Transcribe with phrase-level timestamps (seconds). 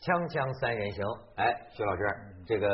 [0.00, 1.04] 锵锵三人行，
[1.36, 1.44] 哎，
[1.76, 2.00] 徐老师，
[2.46, 2.66] 这个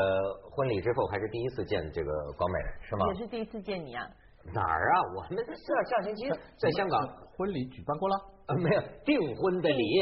[0.49, 3.05] 婚礼之后还是第一次见这个广美是吗？
[3.09, 4.07] 也是第一次见你啊。
[4.55, 4.95] 哪儿啊？
[5.17, 7.03] 我们这上星期在香港
[7.37, 8.15] 婚礼举办过了，
[8.47, 9.99] 呃，没有订婚的礼，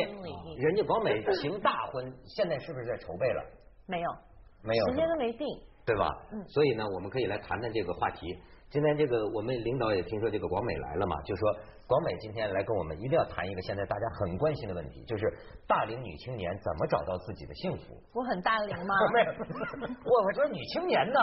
[0.58, 3.42] 人家广美行大婚，现在是不是在筹备了？
[3.86, 4.10] 没有，
[4.62, 5.48] 没有，时间都没定。
[5.86, 6.06] 对吧？
[6.30, 8.38] 嗯所以呢，我们可以来谈谈这个话题。
[8.74, 11.48] 今天这个我们领导也听说这个广美来了嘛，就说
[11.86, 15.32] 广美今天来跟我们一定要谈一个现在大家很关心的问题，就是
[15.64, 17.94] 大龄女青年怎么找到自己的幸福。
[18.12, 18.94] 我很大龄吗？
[19.14, 19.30] 没有，
[20.04, 21.20] 我我说女青年呢，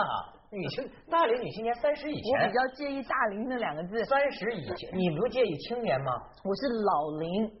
[0.50, 4.02] 女青大龄女青年三十以前我比，较介意“大龄”那两个字。
[4.06, 6.10] 三十以前，你不介意青年吗？
[6.44, 7.52] 我是老龄，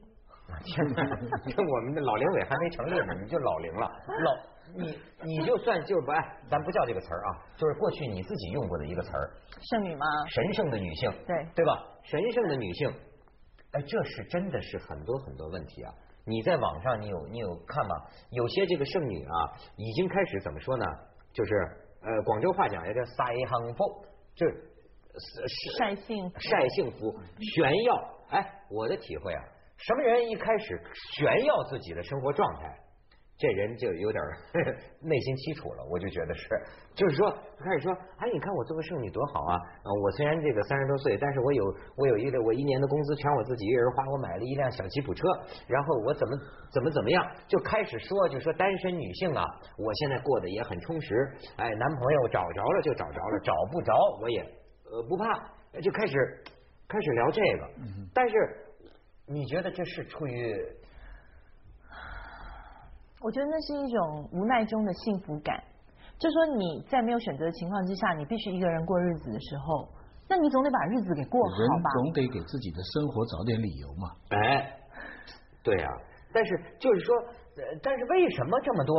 [0.64, 1.04] 天哪，
[1.44, 3.92] 这我们的老龄委还没成立呢，你就老龄了。
[4.08, 4.98] 老你
[5.38, 9.30] 你就算就是不哎，咱不叫这个词儿啊，就是过去你自己用过的一个词儿，
[9.70, 10.06] 剩女吗？
[10.28, 11.72] 神圣的女性，对对吧？
[12.04, 12.88] 神圣的女性，
[13.72, 15.92] 哎，这是真的是很多很多问题啊！
[16.24, 17.96] 你在网上你有你有看吗？
[18.30, 19.34] 有些这个圣女啊，
[19.76, 20.84] 已经开始怎么说呢？
[21.32, 21.54] 就是
[22.02, 24.46] 呃，广州话讲也叫撒一行福，就
[25.78, 27.14] 晒幸福晒幸福，
[27.54, 28.14] 炫耀。
[28.30, 29.42] 哎，我的体会啊，
[29.76, 30.82] 什么人一开始
[31.16, 32.78] 炫耀自己的生活状态？
[33.42, 34.38] 这人就有点儿
[35.02, 36.46] 内心凄楚了，我就觉得是，
[36.94, 37.26] 就是说
[37.58, 37.90] 开始说，
[38.22, 39.58] 哎，你看我做个剩女多好啊！
[39.82, 41.64] 啊，我虽然这个三十多岁，但是我有
[41.98, 45.26] 我有一个我一年的工资全我自己一个人花，我买了一辆小吉普车，
[45.66, 46.38] 然后我怎么
[46.70, 49.42] 怎么怎么样，就开始说，就说单身女性啊，
[49.76, 51.10] 我现在过得也很充实，
[51.56, 54.38] 哎，男朋友找着了就找着了，找不着我也
[54.86, 55.26] 呃不怕，
[55.82, 56.14] 就开始
[56.86, 57.66] 开始聊这个，
[58.14, 58.36] 但是
[59.26, 60.54] 你觉得这是出于？
[63.22, 65.62] 我觉得那是一种无奈中的幸福感。
[66.18, 69.88] 就说你在没有选择的情况之下，你必须一个人过日子的时候，
[70.28, 71.90] 那你总得把日子给过好吧？
[71.94, 74.10] 总得给自己的生活找点理由嘛。
[74.30, 74.78] 哎，
[75.64, 75.88] 对呀、
[76.32, 77.16] 但是就是说，
[77.56, 78.94] 呃，但是为什么这么多，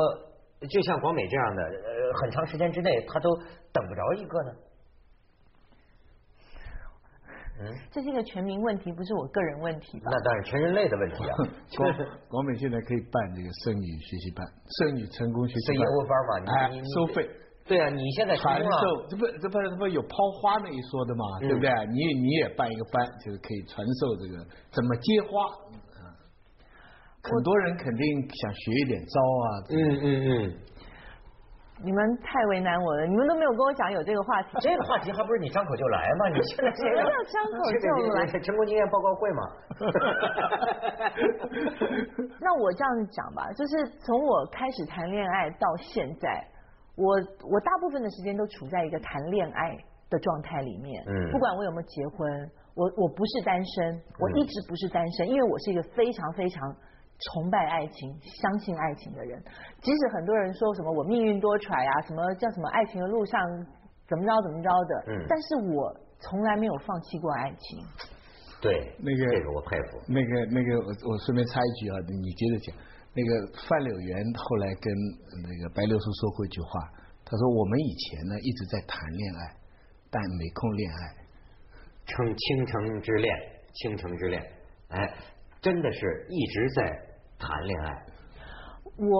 [0.67, 3.35] 就像广美这样的，呃，很长时间之内他都
[3.71, 4.51] 等不着一个呢？
[7.59, 10.09] 嗯，这是一个全民问题，不是我个人问题吧？
[10.11, 11.33] 那当然全人类的问题啊，
[11.77, 11.95] 广
[12.27, 14.45] 广美现在可以办这个剩女学习班、
[14.79, 16.13] 剩女成功学习班，务班
[16.45, 17.29] 嘛，你哎收费。
[17.65, 20.09] 对啊，你现在传授，这不这不这不有抛
[20.41, 21.23] 花那一说的吗？
[21.41, 21.69] 嗯对不对？
[21.91, 25.29] 你你也办一个班，就是可以传授这个怎么接花。
[25.71, 25.79] 嗯
[27.25, 29.47] 很多人肯定想学一点招啊。
[29.69, 30.57] 嗯嗯嗯，
[31.83, 34.57] 你们太为难我了，你们都没有跟我讲有这个话题。
[34.61, 36.29] 这个话题还不是你张口就来吗？
[36.29, 39.51] 你 现在这个什么叫张口就来这个成功经验报告会嘛？
[42.39, 46.47] 那我这样讲吧，就是从我开始谈恋爱到现在，
[46.95, 47.17] 我
[47.51, 49.77] 我大部分的时间都处在一个谈恋爱
[50.09, 51.03] 的状态里面。
[51.05, 56.73] 嗯不管我有没有结婚，我我不是单身，我一直不是单身，因为我是一个非常非常。
[57.19, 59.41] 崇拜爱情、相信爱情的人，
[59.81, 63.39] 即使很多人说什么我命运多舛啊，什么叫什么爱情的路上
[64.07, 67.79] 怎么着怎么着的，嗯但是我从来没有放弃过爱情。
[68.61, 69.99] 对，那个这个我佩服。
[70.07, 72.75] 那个那个，我我顺便插一句啊，你接着讲。
[73.15, 74.89] 那个范柳园后来跟
[75.43, 76.81] 那个白流苏说过一句话，
[77.23, 79.55] 他说我们以前呢一直在谈恋爱，
[80.09, 80.97] 但没空恋爱。
[82.07, 83.35] 称倾城之恋，
[83.73, 84.41] 倾城之恋，
[84.89, 85.13] 哎，
[85.63, 86.83] 真的是一直在
[87.39, 88.05] 谈恋爱。
[88.97, 89.17] 我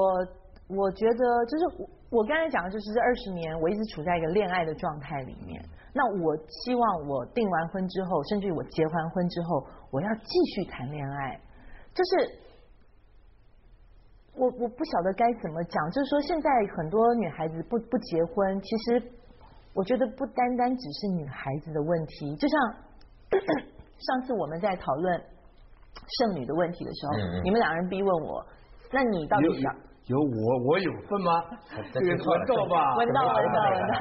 [0.68, 1.90] 我觉得就是我
[2.20, 5.64] 我刚才讲的就是这二十年，我一直处在一个恋爱的状态里面。
[5.94, 11.40] 那我希望我订完婚之后，甚至于我结完婚之后，我要继续谈恋爱。
[11.94, 12.30] 就是
[14.36, 19.12] 我我不晓得该怎么讲，就是说现在很多女孩子不不结婚，其实
[19.74, 22.60] 我觉得不单单只是女孩子的问题，就像
[23.98, 25.24] 上次我们在讨论
[26.20, 28.46] 剩女的问题的时候，你们两个人逼问我，
[28.92, 29.74] 那你到底有想？
[30.12, 31.32] 有我我有份吗？
[31.94, 32.98] 这个 闻到吧？
[32.98, 33.96] 闻到闻到闻到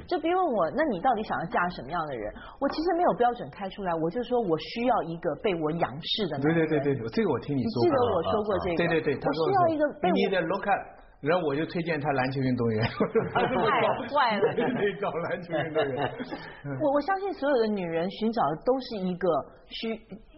[0.08, 2.32] 就逼问我，那你到底想要嫁什么样的人？
[2.58, 6.68] 我其实没有标准开出来，我就说我需要一个被我仰视的男对人。
[6.68, 7.84] 对对对，这个我听你你说过。
[7.84, 8.76] 记得我说过这个？
[8.78, 10.80] 对对对，他说我需要一个被你我的 look at，
[11.20, 12.80] 然后我就推荐他篮球运动员，
[13.36, 16.00] 太坏了对对， 搞篮球运动员。
[16.80, 19.28] 我我相信所有的女人寻找的都是一个
[19.68, 19.92] 需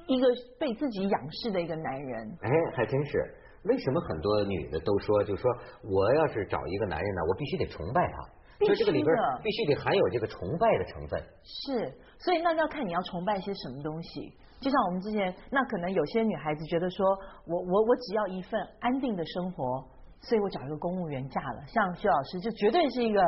[0.07, 0.27] 一个
[0.59, 2.39] 被自己仰视的一个男人。
[2.43, 3.35] 哎，还真是。
[3.65, 5.49] 为什么很多女的都说，就说
[5.85, 11.23] 我要是找一个男人呢，我必须得崇拜他，就这个里边必须得含有这个崇拜的成分。
[11.45, 14.35] 是，所以那要看你要崇拜些什么东西。
[14.61, 17.07] 就像我们之前，那可能有些女孩子觉得说，
[17.47, 19.89] 我我我只要一份安定的生活，
[20.21, 21.63] 所以我找一个公务员嫁了。
[21.69, 23.21] 像薛老师就绝对是一个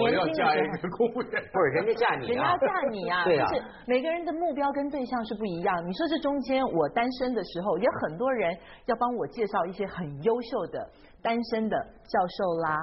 [0.00, 5.86] 我要嫁一个公务员， 不是人家嫁你啊，人家嫁你啊， 对啊就是每个人的目标跟对象是不一样。
[5.86, 10.90] 你说这中间我单身的时候，也很多人要帮我介绍一些很优秀的
[11.22, 11.76] 单身的
[12.08, 12.76] 教授啦、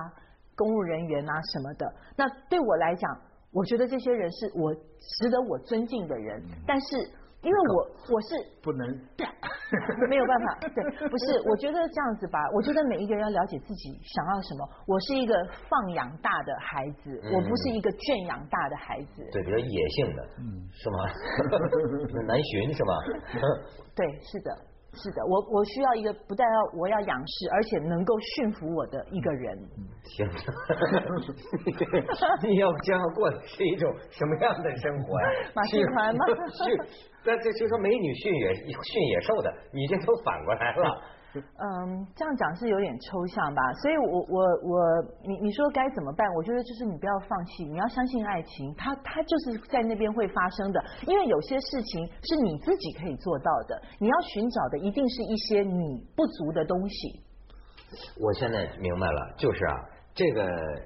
[0.56, 1.86] 公务人员啊什么的。
[2.18, 3.10] 那对我来讲，
[3.54, 7.19] 我觉得这些人是我值得我尊敬的人，但是。
[7.42, 7.76] 因为我
[8.14, 8.28] 我是
[8.62, 8.86] 不能
[10.10, 14.68] 没有办法，对，不是，我觉得这样子吧，我觉得每一个人要了解自己想要什么。
[14.88, 15.34] 我是一个
[15.70, 19.24] 放养大的孩子，我不是一个圈养大的孩子。
[19.32, 20.98] 对，比较野性的，嗯，是吗？
[22.28, 22.94] 难寻是吗？
[23.96, 24.52] 对，是的。
[24.92, 29.58] 是的，我我需要一个不但要我要仰视，而且能够驯服我的一个人。
[30.04, 30.36] 天哪！
[32.48, 35.28] 你要将要过的是一种什么样的生活呀？
[35.54, 36.26] 马戏团吗？
[36.66, 36.76] 驯，
[37.24, 41.02] 那这就说美女驯野驯野兽的，你这都反过来了。
[41.36, 44.80] 嗯，这样讲是有点抽象吧，所以我我我，
[45.24, 46.28] 你你说该怎么办？
[46.34, 57.22] 我觉得就是你不要放弃，你要相信爱情，它它就是在那边会发生的，因为有些事情是你自己可以做到的，你要寻找的一定是一些你不足的东西。
[58.20, 59.76] 我现在明白了，就是啊，
[60.16, 60.44] 这个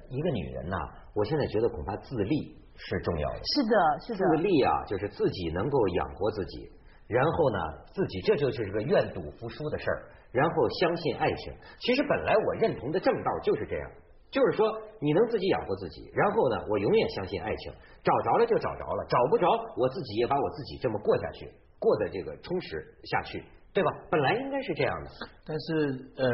[0.09, 0.77] 一个女人呐，
[1.13, 3.39] 我现在觉得恐怕自立是重要的。
[3.55, 4.17] 是的，是的。
[4.17, 6.69] 自立啊，就是自己能够养活自己，
[7.07, 7.59] 然后呢，
[7.93, 10.03] 自己这就是个愿赌服输的事儿。
[10.33, 13.91] 然后相信爱情，其实本来我认同的正道就是这样，
[14.31, 14.65] 就是说
[14.99, 17.71] 你能自己养活自己，然后呢，我永远相信爱情，
[18.03, 19.47] 找着了就找着了，找不着
[19.77, 21.47] 我自己也把我自己这么过下去，
[21.77, 23.43] 过的这个充实下去，
[23.73, 23.91] 对吧？
[24.09, 25.11] 本来应该是这样的。
[25.45, 26.27] 但是呃，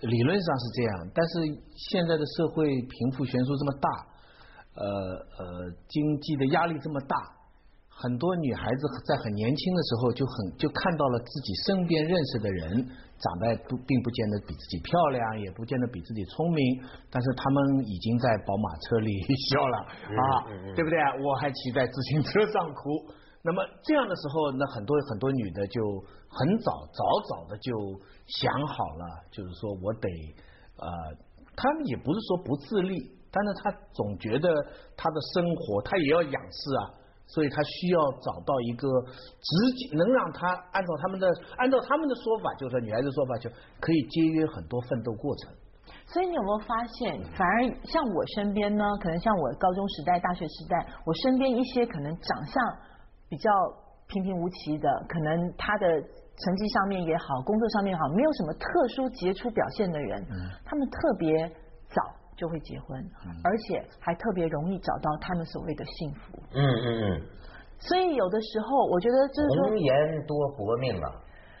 [0.00, 1.32] 理论上是这样，但是
[1.90, 3.88] 现在的社会贫富悬殊这么大，
[4.76, 7.16] 呃呃，经济的压力这么大，
[7.94, 12.88] 很多女孩子在很年轻的时候就很就看到了自己身边认识的人。
[13.22, 19.14] 长得不并不见得比自己漂亮，也不见得比自己聪明，但是他们已经在宝马车里
[19.46, 20.42] 笑了啊，
[20.74, 20.98] 对不对？
[21.22, 22.90] 我还骑在自行车上哭。
[23.44, 25.80] 那么这样的时候，那很多很多女的就
[26.26, 27.70] 很早早早的就
[28.26, 30.08] 想好了，就是说我得
[30.82, 30.90] 呃，
[31.54, 34.50] 他们也不是说不自立，但是她总觉得
[34.96, 36.90] 她的生活她也要仰视啊。
[37.26, 38.88] 所以他需要找到一个
[39.40, 41.26] 直接能让他按照他们的
[41.56, 43.48] 按照他们的说法，就是女孩子说法，就
[43.80, 45.52] 可以节约很多奋斗过程。
[46.06, 52.62] 所以你有没有发现，反而像我身边呢，可能像我高中时代、大学时代，我身边一些可能长相
[53.28, 53.50] 比较
[54.08, 60.26] 平平无奇的，可能他的成绩上面也好，工作上面也好，没有什么特殊杰出表现的人，
[60.64, 61.48] 他们特别
[61.88, 62.21] 早。
[62.36, 62.98] 就会结婚，
[63.44, 66.38] 而且还特别容易找到他们所谓的幸福。
[66.54, 67.22] 嗯嗯嗯。
[67.78, 71.08] 所以有的时候，我觉得就是说，红颜多薄命啊，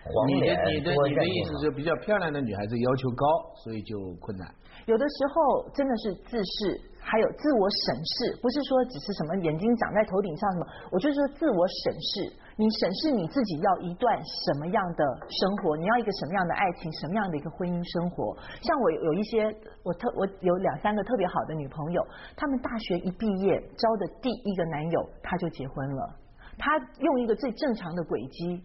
[0.04, 3.26] 黄脸多你的你的意思是比较漂亮的女孩子要求高，
[3.64, 4.48] 所以就困难。
[4.86, 12.41] 有的时候真的是自视，还有自我审视，不是说只是什么眼睛长在头顶上什么，我就是说自我审视。
[12.56, 15.76] 你审视你自己要一段什么样的生活？
[15.76, 16.92] 你要一个什么样的爱情？
[17.00, 18.36] 什么样的一个婚姻生活？
[18.60, 19.44] 像我有一些，
[19.82, 22.06] 我特我有两三个特别好的女朋友，
[22.36, 26.16] 她们大学一毕业招的第一个男友，她就结婚了。
[26.58, 28.62] 她用一个最正常的轨迹。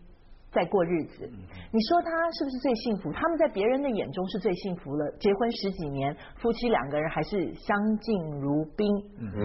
[0.50, 1.30] 在过日子，
[1.72, 3.12] 你说他是不是最幸福？
[3.12, 5.12] 他们在别人的眼中是最幸福了。
[5.20, 8.88] 结婚十几年，夫妻两个人还是相敬如宾，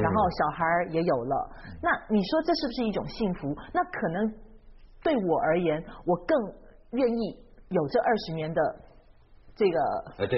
[0.00, 1.50] 然后小孩也有了。
[1.82, 3.54] 那你说这是不是一种幸福？
[3.74, 4.32] 那可能
[5.02, 6.38] 对我而言，我更
[6.92, 7.36] 愿意
[7.68, 8.62] 有这二十年的
[9.56, 9.78] 这个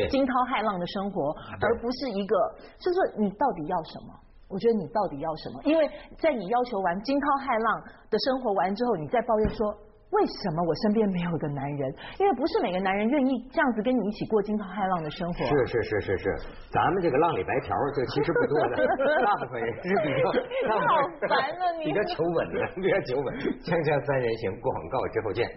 [0.08, 1.30] 惊涛骇浪的生活，
[1.60, 2.36] 而不是一个
[2.78, 4.14] 就是说你到底要什么？
[4.48, 5.60] 我觉得你到底要什么？
[5.64, 9.76] 因为在你要求完惊涛骇浪的生活完之后，你再抱怨说。
[10.10, 11.92] 为什么我身边没有个男人？
[12.20, 15.44] 因为不是每个男人愿意这样子跟你一起过惊涛骇浪的生活。
[15.46, 16.24] 是是是是是，
[16.70, 18.76] 咱们这个浪里白条，这其实不多的，
[19.24, 20.30] 大部分人是比较，
[20.78, 23.26] 好烦啊你， 比较求稳的，比较求稳。
[23.66, 25.48] 锵锵三人行，广告之后见。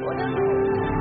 [0.00, 0.91] 我的。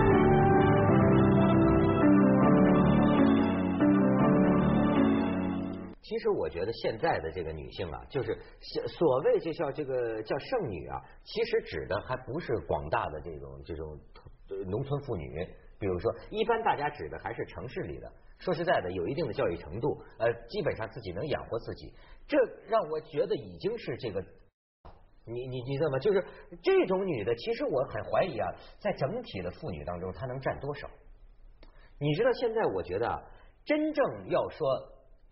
[6.12, 8.38] 其实我觉得现在的这个女性啊，就是
[8.86, 13.98] 所谓就叫这个叫剩女啊，其实指的还不是广大的这种这种
[14.68, 15.48] 农村妇女。
[15.80, 18.12] 比如说，一般大家指的还是城市里的。
[18.40, 21.94] 说实在的，有一定的教育程度，呃，基本上自己能养活自己。
[22.28, 22.38] 这
[22.68, 24.22] 让我觉得已经是这个，
[25.26, 26.00] 你你你知道吗？
[26.00, 26.22] 就是
[26.62, 28.50] 这种女的，其实我很怀疑啊，
[28.80, 30.90] 在整体的妇女当中，她能占多少？
[32.00, 33.24] 你知道，现在我觉得啊，
[33.64, 34.68] 真正要说。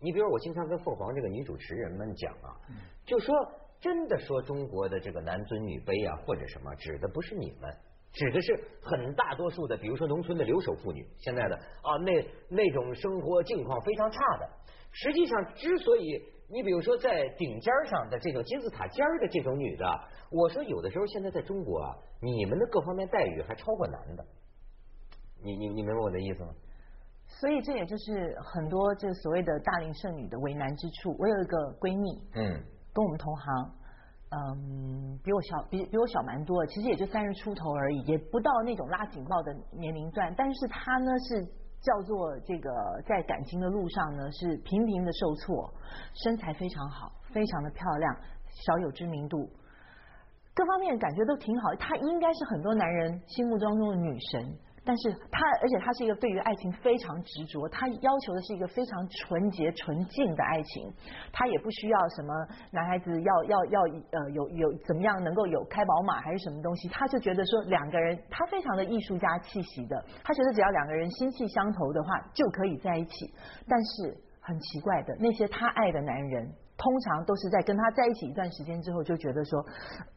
[0.00, 2.56] 你比如我经常跟凤凰这个女主持人们讲啊，
[3.04, 3.34] 就说
[3.80, 7.70] 真的说中国的这个男尊女卑啊或者什么，指的不是你们，
[8.12, 14.48] 指的是很大多数的，比如说农村的留守妇女，现在的啊那那种生活境况非常差的。
[14.92, 19.86] 实际上，之所以你比如说在顶尖上的这种金字塔尖的这种女的，
[20.30, 24.24] 我说有的时候现在在中国啊，你们的各方面待遇还超过男的。
[25.42, 26.52] 你你你明白我的意思吗？
[27.38, 31.16] 所以这也就是很多这所谓的大龄剩女的为难之处。
[31.18, 32.60] 我有一个闺蜜，嗯，
[32.92, 33.72] 跟我们同行，
[34.30, 40.34] 嗯，比我小比比我小蛮多，其实也就三十出头而已，也不到那种拉警报的年龄段。
[40.36, 41.42] 但是她呢是
[41.80, 42.70] 叫做这个
[43.06, 45.72] 在感情的路上呢是频频的受挫，
[46.12, 48.16] 身材非常好，非常的漂亮，
[48.50, 49.48] 小有知名度，
[50.52, 51.74] 各方面感觉都挺好。
[51.76, 54.58] 她应该是很多男人心目当中的女神。
[54.82, 60.90] 但是他，而且他是一个对于爱情非常执着，他要求的是一个非常纯洁纯净的爱情，
[61.32, 62.34] 他也不需要什么
[62.72, 73.32] 男孩子要要要呃有有怎么样能够有开宝马还是什么东西，他就觉得说两个人他非常的艺术家气息的，他觉得只要两个人心气相投的话就可以在一起，
[73.68, 76.50] 但是很奇怪的那些他爱的男人。
[76.80, 79.60] 通常都是在跟他在一起一段时间之后，就觉得说，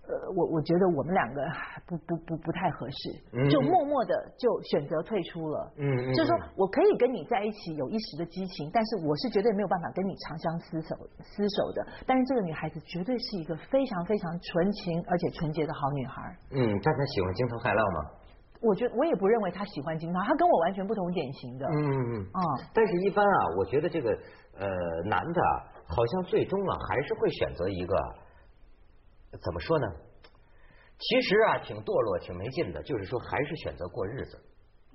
[0.07, 1.43] 呃，我我觉得我们两个
[1.85, 3.11] 不不不不太合适，
[3.51, 5.73] 就默默的就选择退出了。
[5.75, 10.95] 嗯嗯，就是说我可以跟你在一起有一时的激情，但是我是绝对没有办法跟你长相厮守
[11.35, 11.85] 厮守的。
[12.07, 16.23] 但是这个女孩子绝对是一个非常非常纯情而且纯洁的好女孩。
[16.55, 17.99] 嗯，但她喜欢惊涛骇浪吗？
[18.61, 21.67] 我觉得我也不认为她喜欢惊涛，她跟我完全不同典型的。
[21.67, 22.15] 嗯嗯嗯。
[22.31, 22.39] 啊，
[22.73, 24.09] 但是一般啊，我觉得这个
[24.57, 24.67] 呃
[25.03, 25.41] 男的。
[25.95, 27.95] 好像最终啊，还是会选择一个
[29.31, 29.87] 怎么说呢？
[30.99, 32.81] 其实啊，挺堕落、挺没劲的。
[32.83, 34.39] 就是说，还是选择过日子。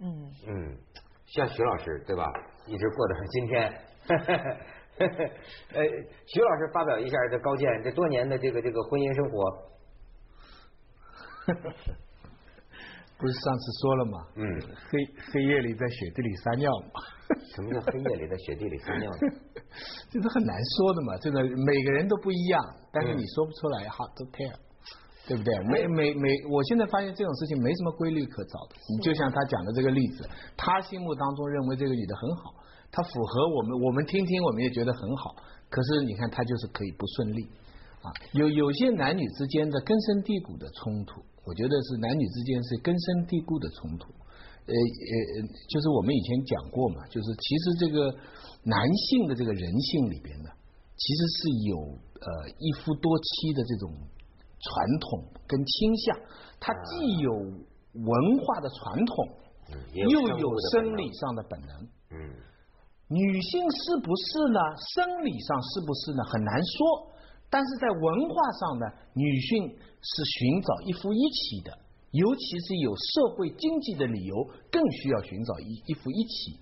[0.01, 0.79] 嗯嗯，
[1.27, 2.25] 像徐老师对吧？
[2.67, 3.73] 一直过到今天。
[4.99, 5.07] 呃，
[6.27, 9.69] 徐老师发表一下这高见，这多年的这个这个婚姻生活。
[13.19, 14.19] 不是上次说了吗？
[14.37, 14.43] 嗯，
[14.89, 14.99] 黑
[15.33, 17.03] 黑夜里在雪地里撒尿嘛。
[17.55, 19.19] 什么叫黑夜里在雪地里撒尿呢？
[20.09, 24.57] 这是很难说的嘛，这个每个人都不一样，但是你说不出来，hard to tell，
[25.27, 25.53] 对不对？
[25.67, 28.77] 每每每，我现在发现这种事情没什么规律可找的。
[28.89, 30.25] 你就像他讲的这个例子，
[30.57, 32.55] 他心目当中认为这个女的很好，
[32.91, 35.35] 他符合我们，我们听听我们也觉得很好。
[35.69, 37.43] 可是你看他就是可以不顺利
[38.01, 41.21] 啊，有有些男女之间的根深蒂固的冲突。
[41.49, 44.13] 我觉得是男女之间是根深蒂固的冲突，
[44.69, 48.13] 呃呃，就是我们以前讲过嘛，就是其实这个
[48.69, 48.77] 男
[49.09, 50.51] 性的这个人性里边呢，
[50.95, 51.39] 其实是
[51.73, 51.79] 有
[52.21, 52.29] 呃
[52.61, 53.89] 一夫多妻的这种
[54.61, 56.21] 传统跟倾向，
[56.61, 58.13] 它既有文
[58.45, 59.29] 化的传统，
[59.95, 61.71] 又有生理上的本能。
[62.13, 62.17] 嗯，
[63.09, 64.61] 女性是不是呢？
[64.93, 66.23] 生理上是不是呢？
[66.29, 67.17] 很难说。
[67.51, 71.73] 但是在文化上呢，女性是寻找一夫一妻的，
[72.11, 74.37] 尤其是有社会经济的理由，
[74.71, 76.59] 更需要寻找一一夫一妻，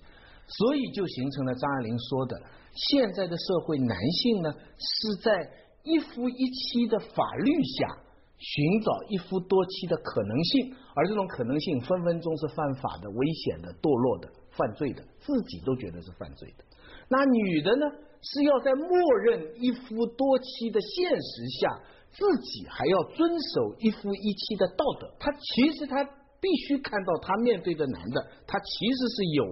[0.47, 2.41] 所以就形成了张爱玲说的，
[2.73, 5.51] 现在的社会男性呢是在
[5.83, 7.97] 一夫一妻的法律下
[8.37, 16.63] 寻找一夫多妻的可能性，而这种可能性分分钟是犯法的、危险的、堕落的、犯罪的，自己都觉得是犯罪的。
[17.09, 17.85] 那女的呢？
[18.21, 21.79] 是要在默认一夫多妻的现实下，
[22.11, 25.07] 自己还要遵守一夫一妻的道德。
[25.19, 26.03] 他其实他
[26.41, 29.45] 必须看到他面对的男的，他其实是有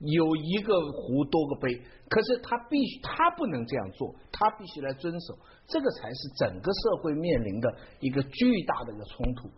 [0.00, 1.74] 有一个壶多个杯，
[2.08, 9.50] 可是他必须他不能这样做，他必须来遵守，这个才是整个社会面临的一个巨大的一个冲突。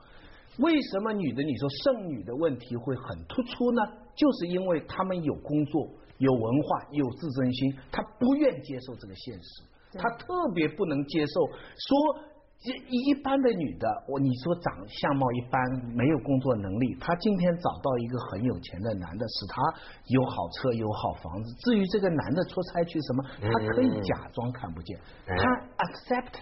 [0.59, 3.83] 为什么女的你说剩女的问题会很突出呢？
[4.15, 5.89] 就是因为他们有工作。
[6.21, 9.65] 有文化，有自尊心，他不愿接受这个现实，
[9.99, 15.59] 他特别不能接受说一一般的女的，我你说长相貌一般，
[15.97, 19.63] 没有工作能力，她今天找到一个很有钱的男的，使她
[20.13, 21.55] 有好车有好房子。
[21.65, 25.35] 至于这个男的出差去什么，他可以假装看不见，他
[25.89, 26.37] accept，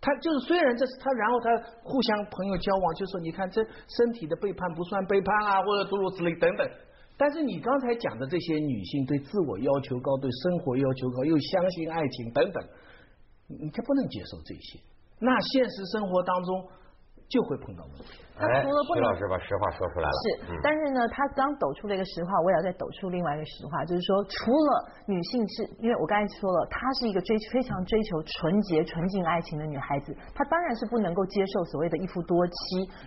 [0.00, 1.50] 他就是虽然这是他，然后他
[1.82, 6.70] 互相朋友交往，就说你看这身体的背叛不算背叛啊，或者诸如此类等等。
[7.18, 12.62] 但是你刚才讲的这些女性对自我要求高，对生活要求高，又相信爱情等等，
[13.48, 14.78] 你就不能接受这些。
[15.18, 16.68] 那现实生活当中
[17.26, 18.20] 就会碰到问题。
[18.36, 20.16] 哎，徐老师把实话说出来了。
[20.44, 32.52] 是，但是呢，他刚抖出了一个实话，我也要再抖出另外一个实话，就是说，除了女性是，因为我刚才说了，她是一个追非常追求纯洁纯净爱情的女孩子，她当然是不能够接受所谓的一夫多妻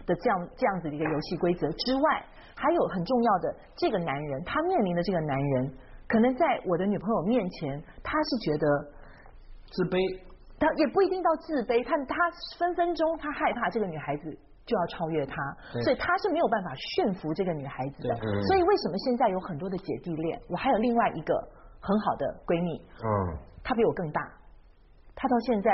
[0.07, 2.25] 的这样这样子的一个游戏规则之外。
[2.59, 5.71] 还有很重要的，这个男人他面临的这个男人，
[6.09, 8.67] 可能在我的女朋友面前，他是觉得
[9.71, 9.95] 自卑，
[10.59, 12.19] 他也不一定到自卑，他他
[12.59, 14.27] 分分钟他害怕这个女孩子
[14.65, 15.39] 就要超越他，
[15.87, 18.11] 所以他是没有办法驯服这个女孩子的。
[18.51, 20.35] 所以为什么现在有很多的姐弟恋？
[20.49, 21.31] 我还有另外一个
[21.79, 23.07] 很好的闺蜜，嗯，
[23.63, 24.19] 她比我更大，
[25.15, 25.71] 她到现在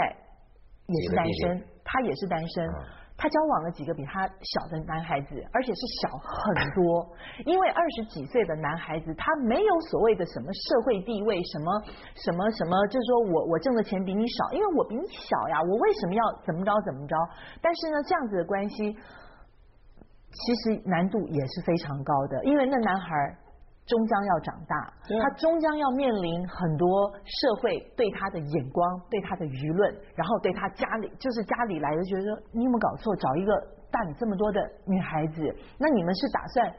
[0.85, 3.03] 也是单身，她也是单身嗯。
[3.17, 7.07] 她交往了几个比她小的男孩子，而且是小很多。
[7.45, 11.81] 因为二十几岁的男孩子，他没有所谓的什么社会地位，什么
[12.15, 17.15] 什么什么，就是说我我挣的钱比你少，因为我比你小呀，我为什么要怎么着怎么着？
[17.61, 23.37] 但是呢，这样子的关系，其实难度也是非常高的，因为那男孩
[23.85, 24.75] 终将要长大，
[25.21, 33.53] 他终将要面临很多社会对他的眼光、对他的舆论，然后对他家里就是家里来的，觉得你有没有搞错，找一个
[33.91, 35.41] 大你这么多的女孩子，
[35.77, 36.73] 那你们是打算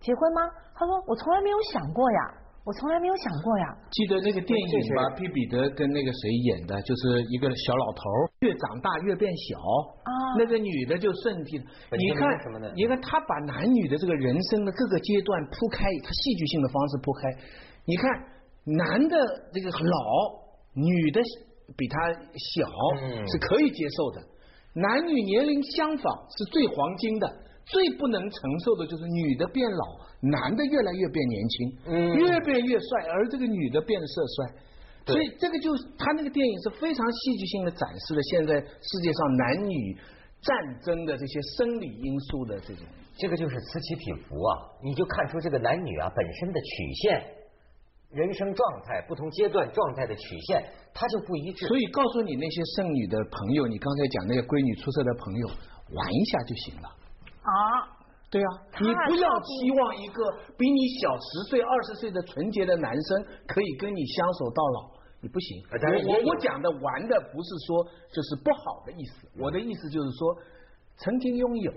[0.00, 0.42] 结婚吗？
[0.74, 2.34] 他说我从来没有想过呀，
[2.64, 3.76] 我从来没有想过呀。
[3.90, 8.02] 记得那个电影吧，这皮彼得跟那个谁演的，就是一个小老头，
[8.40, 9.58] 越长大越变小。
[10.04, 11.58] 啊那个女的就顺替，
[11.90, 17.28] 本杰明你看什么的你看他把男女的这个人生的各个阶段铺开，他戏剧性的方式铺开。
[17.84, 18.10] 你看
[18.64, 19.16] 男的
[19.52, 20.00] 这个老，
[20.72, 21.20] 女的
[21.76, 22.66] 比他小，
[23.02, 24.22] 嗯是可以接受的。
[24.72, 27.28] 男女年龄相仿是最黄金的，
[27.66, 34.54] 最不能承受的就是女的变老，男的越来越变年轻，嗯越变越帅，而这个女的变色衰。
[35.06, 39.96] 对所以这个就他那个电影是非常戏剧性的展示了现在世界上男女
[40.40, 42.86] 战争的这些生理因素的这种。
[43.16, 44.50] 这个就是此起彼伏啊，
[44.82, 47.22] 你就看出这个男女啊本身的曲线、
[48.10, 51.66] 人生状态、不同阶段状态的曲线，它就不一致。
[51.68, 55.46] 所以告诉你那些剩女的朋友，你刚才讲那些闺女出色的朋友，
[55.94, 56.88] 玩一下就行了。
[57.44, 57.52] 啊，
[58.30, 58.48] 对啊，
[58.80, 60.24] 你不要期望一个
[60.56, 65.62] 比你小十岁、二十岁的纯洁的男生可以跟你相守到老，你不行。
[65.70, 70.34] 我我我讲的玩的不是说就是不好的意思，我的意思就是说，
[70.96, 71.72] 曾经拥有，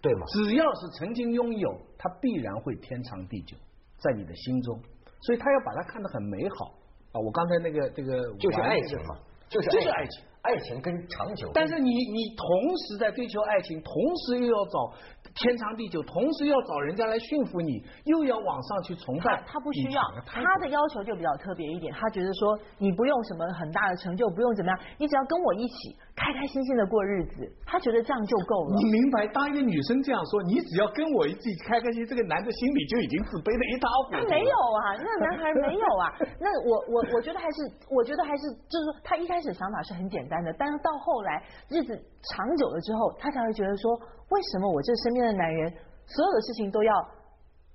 [0.00, 0.24] 对吗？
[0.32, 3.56] 只要是曾经拥有，他必然会天长地久，
[3.98, 4.80] 在你的心中，
[5.20, 6.74] 所以他要把它看得很美好
[7.12, 7.20] 啊。
[7.20, 9.18] 我刚才那个这个就是爱情嘛，
[9.50, 10.24] 就是就是爱情。
[10.46, 12.46] 爱情跟长久，但是你你同
[12.78, 14.92] 时在追求爱情，同时又要找
[15.34, 21.92] 天长地久，同时要找人家来驯服你，又要往上去崇拜，他不需要他的要求就比较特别一点。
[21.92, 28.90] 他觉得说，你不用什么很大的成就，不用怎么样，你只要跟我一起开开心心的过日子，他觉得这样就够了你。
[28.90, 29.28] 明白？
[29.28, 34.16] 当一个女生这样说，你只要跟我一起开开心，这个男的心里就已经自卑的一塌糊涂。
[34.16, 36.08] 他没有啊，那男孩没有啊。
[36.40, 43.92] 那我我我觉得还是，我觉得还是，就是说，他一开始想法是很简单的，但是到后来日子长久了之后，他才会觉得说，
[44.32, 45.68] 为什么我这身边的男人
[46.08, 46.92] 所有的事情都要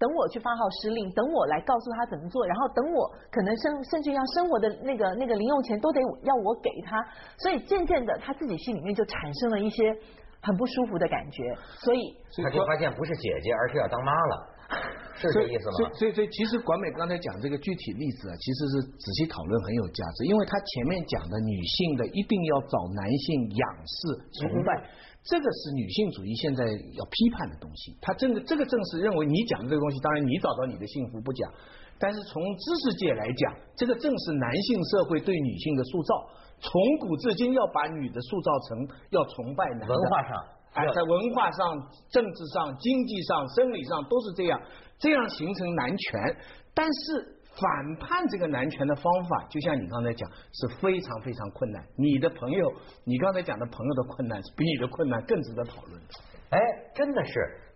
[0.02, 6.98] 等我去发号施令，等我来告诉他怎么做，然后等我可能甚甚至要生活的那个那个零用钱都得要我给他，
[7.38, 9.94] 所以渐渐的他自己心里面就产生了一些
[10.42, 11.54] 很不舒服的感觉，
[11.86, 14.34] 所以他就发现不是姐姐，而是要当妈了，
[15.22, 15.74] 是这意思吗？
[15.78, 23.96] 所以所以所以，其实管美刚才讲这个具体例子啊，其实是仔细讨论很有价值，因为他前面讲的女性的一定要找男性仰视
[24.42, 24.82] 崇拜，
[25.24, 27.98] 这个是女性主义现在要批判的东西。
[28.02, 31.52] 他这个这个正是认为你讲的这个东西，当然你找到你的幸福不讲，
[32.00, 36.28] 但是从知识界来讲，这个正是男性社会对女性的塑造，
[36.60, 39.94] 从古至今要把女的塑造成要崇拜男的。
[39.94, 40.32] 文化上
[40.74, 41.78] 哎，在文化上、
[42.10, 44.60] 政治上、经济上、生理上都是这样，
[44.98, 46.38] 这样形成男权。
[46.74, 51.86] 但是反叛这个男权的方法，就像你刚才讲，是非常非常困难。
[51.98, 56.08] 你的朋友，你刚才讲的朋友的困难，是比你的困难更值得讨论的。
[56.52, 56.60] 哎，
[56.96, 57.32] 真的是。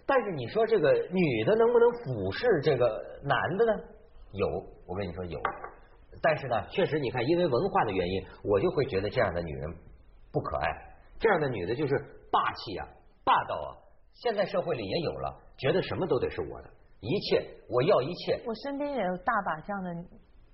[0.07, 2.85] 但是你说这个女的能不能俯视这个
[3.23, 3.83] 男的呢？
[4.31, 4.47] 有，
[4.87, 5.39] 我跟你说有。
[6.21, 9.73] 但是呢，确实你看，因为文化的原因，我就会觉得这样的女人
[10.31, 10.67] 不可爱，
[11.19, 11.93] 这样的女的就是
[12.31, 12.87] 霸气啊、
[13.23, 13.69] 霸道啊。
[14.13, 16.69] 现在社会里也有了，觉得什么都得是我的，
[17.05, 18.41] 一切我要一切。
[18.45, 19.93] 我身边也有大把这样的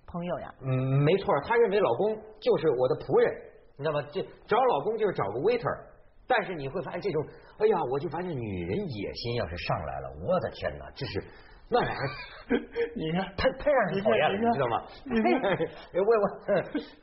[0.05, 0.53] 朋友呀。
[0.61, 0.67] 嗯，
[1.03, 3.31] 没错，她认为老公就是我的仆人，
[3.77, 4.05] 你知道吗？
[4.11, 5.89] 这找老公就是找个 waiter。
[6.27, 7.25] 但是你会发现这种，
[7.59, 11.21] 哎呀，我就发现女人野心要是上来了，我的天哪，这是
[11.67, 12.07] 那玩意儿，
[12.95, 14.83] 你看，太太让人讨厌了，你你知道吗？
[15.93, 16.23] 我 我，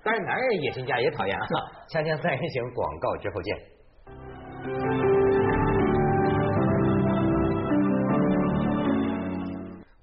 [0.02, 1.44] 当然男人野心家也讨厌啊。
[1.90, 5.07] 锵锵三人行广告之后见。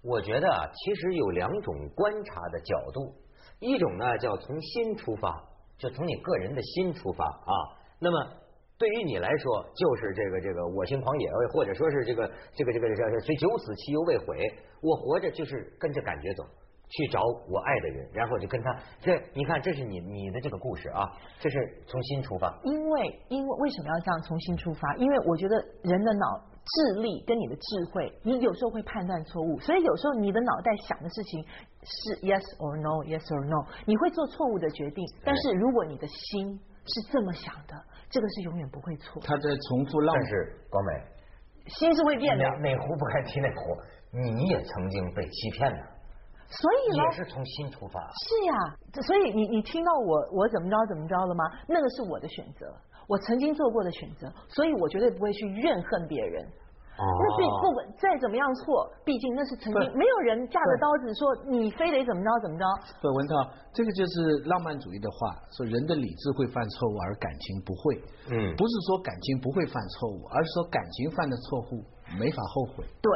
[0.05, 3.15] 我觉得啊，其实有两种观察的角度，
[3.59, 5.43] 一种呢叫从心出发，
[5.77, 7.53] 就从你个人的心出发啊。
[7.99, 8.31] 那么
[8.77, 14.37] 对于你来说，就是这个这个我心狂野，或者说是这个这个这个这个虽九死其犹未悔，
[14.81, 16.43] 我活着就是跟着感觉走。
[16.87, 21.01] 去找我爱的人，然后就跟他这，你看这是你你的这个故事啊，
[21.39, 22.59] 这是从心出发。
[22.63, 24.95] 因为因为为什么要这样从新出发？
[24.97, 31.45] 因为我觉得人的脑智力跟你的智慧，你有时候会判断错误，所以有时候你的脑袋想的事情
[31.83, 35.05] 是 yes or no，yes or no，你会做错误的决定。
[35.23, 37.77] 但是如果你的心是这么想的，
[38.09, 39.21] 这个是永远不会错。
[39.21, 40.91] 他在重复浪但是光美，
[41.69, 43.77] 心是会变的，哪哪壶不开提哪壶，
[44.11, 45.79] 你也曾经被欺骗的，
[46.49, 48.01] 所以呢也，是从心出发。
[48.01, 48.53] 是呀，
[48.91, 51.45] 这所以你你听到我我怎么着怎么着了吗？
[51.67, 52.73] 那个是我的选择，
[53.07, 56.45] 我曾经做过的选择，所以我绝对不会去怨恨别人。
[56.95, 62.63] 哦那毕不管再怎么样错，毕竟那是曾经没有人架着刀子说你非得怎么着怎么着。
[63.01, 67.99] 对，文涛，这个就是浪漫主义的话，说人的理智会犯错误，而感情不会。
[68.31, 71.83] 嗯不是说感情不会犯错误，而是说感情犯的错误
[72.17, 73.11] 没法后悔，对，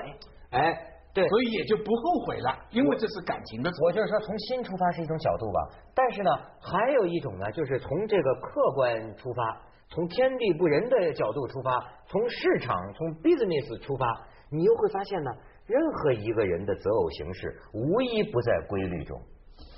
[0.59, 0.75] 哎，
[1.13, 3.85] 对，所以也就不后悔了，因为这是感情的错。
[3.87, 5.59] 我就是说，从心出发是一种角度吧，
[5.95, 11.71] 但是呢，还有一种呢，就是从这个客观出发，从天地不仁的角度出发，
[12.05, 14.05] 从市场、从 business 出发，
[14.51, 15.31] 你又会发现呢，
[15.65, 19.19] 任何一个人的择偶形式，无一不在规律中，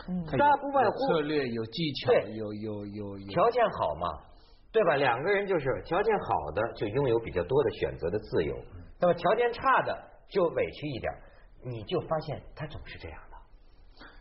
[0.10, 4.08] 嗯，大不外乎策略、有技巧对，有有有有条件好嘛，
[4.74, 4.98] 对吧？
[4.98, 8.54] 两个人就是条件好的就拥有比较多的选择的自由，
[9.00, 9.98] 那么条件差的
[10.28, 11.14] 就委屈一点，
[11.64, 13.38] 你就发现他总是这样的，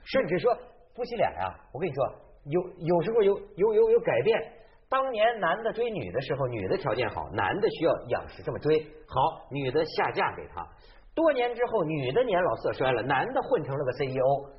[0.05, 0.57] 甚至说
[0.95, 4.60] 夫妻俩呀，我跟你说，有有时候有有有有改变。
[4.91, 10.67] 当年男的追女的时候，女的条件好，男的需要仰视这么追，好，女的下嫁给他。
[11.15, 14.51] 多年之后，女的年老色衰了，男的混成了个 CEO，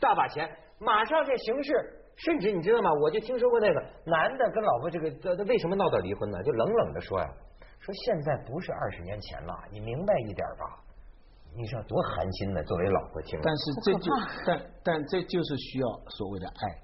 [0.00, 1.72] 大把钱，马上这形势，
[2.16, 2.90] 甚至你知道吗？
[3.00, 6.42] 我就听说过那个男的跟老婆这个这这为什么闹到离婚呢？
[6.42, 7.26] 就冷冷的说呀，
[7.78, 10.82] 说现在不是二十年前了，你明白一点吧？
[11.54, 13.38] 你说多寒心呢，作为老婆听。
[13.40, 14.12] 但是这就
[14.46, 16.78] 但但这就是需要所谓的爱，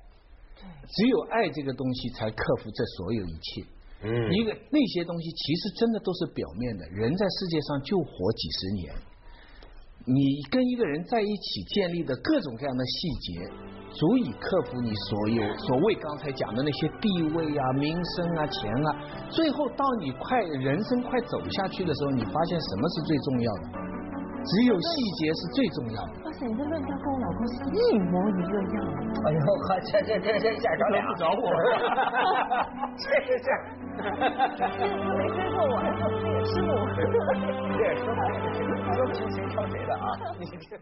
[0.89, 3.65] 只有爱这个东西才克服这所有一切。
[4.05, 8.93] 嗯一个那些东西其实真的都是表面的，人在世界上就活几十年，
[10.05, 13.47] 你跟一个人在一起建立的各种各样的细节，
[13.95, 19.29] 足以克服你所有所谓刚才讲的那些地位啊、名声啊、钱啊。
[19.31, 23.92] 最后到你快人生快走下去的时候，你发现什么是最重要的？
[24.45, 26.13] 只有细节是最重要的。
[26.25, 28.83] 哇塞，你这论调跟我老公是一模一个样。
[29.25, 31.55] 哎呦，呵这这这这下着俩不着我
[32.97, 33.47] 这是这，
[33.99, 36.69] 次没追过我，还 说自己是师母。
[37.79, 38.19] 这说话
[38.53, 40.07] 这个说谁谁挑谁的啊？
[40.39, 40.77] 你这。